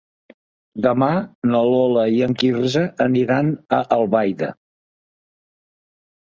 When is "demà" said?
0.85-1.09